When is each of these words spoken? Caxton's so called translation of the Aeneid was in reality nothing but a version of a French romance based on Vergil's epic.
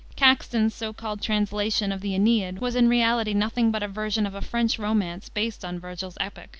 Caxton's 0.15 0.73
so 0.73 0.93
called 0.93 1.21
translation 1.21 1.91
of 1.91 2.01
the 2.01 2.15
Aeneid 2.15 2.57
was 2.57 2.75
in 2.75 2.89
reality 2.89 3.35
nothing 3.35 3.69
but 3.69 3.83
a 3.83 3.87
version 3.87 4.25
of 4.25 4.33
a 4.33 4.41
French 4.41 4.79
romance 4.79 5.29
based 5.29 5.63
on 5.63 5.79
Vergil's 5.79 6.17
epic. 6.19 6.49